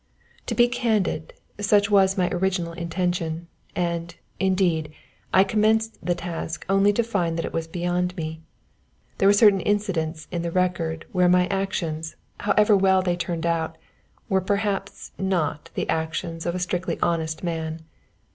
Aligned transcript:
To 0.47 0.55
be 0.55 0.67
candid, 0.67 1.31
such 1.59 1.91
was 1.91 2.17
my 2.17 2.27
original 2.31 2.73
intention, 2.73 3.45
and, 3.75 4.15
indeed, 4.39 4.91
I 5.31 5.43
commenced 5.43 6.03
the 6.03 6.15
task 6.15 6.65
only 6.67 6.91
to 6.93 7.03
find 7.03 7.37
that 7.37 7.45
it 7.45 7.53
was 7.53 7.67
beyond 7.67 8.17
me. 8.17 8.41
There 9.19 9.27
were 9.27 9.33
certain 9.33 9.61
incidents 9.61 10.27
in 10.31 10.41
the 10.41 10.49
record 10.49 11.05
where 11.11 11.29
my 11.29 11.45
actions, 11.49 12.15
however 12.39 12.75
well 12.75 13.03
they 13.03 13.15
turned 13.15 13.45
out, 13.45 13.77
were 14.27 14.41
perhaps 14.41 15.11
not 15.19 15.69
the 15.75 15.87
actions 15.87 16.47
of 16.47 16.55
a 16.55 16.59
strictly 16.65 16.97
honest 17.01 17.43
man. 17.43 17.81